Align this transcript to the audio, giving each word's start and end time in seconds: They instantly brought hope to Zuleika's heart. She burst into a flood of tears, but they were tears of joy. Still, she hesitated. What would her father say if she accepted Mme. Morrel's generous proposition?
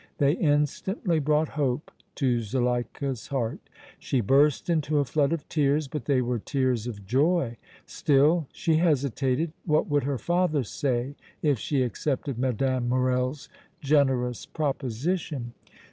They 0.17 0.31
instantly 0.31 1.19
brought 1.19 1.49
hope 1.49 1.91
to 2.15 2.41
Zuleika's 2.41 3.27
heart. 3.27 3.59
She 3.99 4.19
burst 4.19 4.67
into 4.67 4.97
a 4.97 5.05
flood 5.05 5.31
of 5.31 5.47
tears, 5.47 5.87
but 5.87 6.05
they 6.05 6.23
were 6.23 6.39
tears 6.39 6.87
of 6.87 7.05
joy. 7.05 7.57
Still, 7.85 8.47
she 8.51 8.77
hesitated. 8.77 9.53
What 9.63 9.87
would 9.89 10.05
her 10.05 10.17
father 10.17 10.63
say 10.63 11.15
if 11.43 11.59
she 11.59 11.83
accepted 11.83 12.39
Mme. 12.39 12.79
Morrel's 12.89 13.47
generous 13.79 14.43
proposition? 14.47 15.53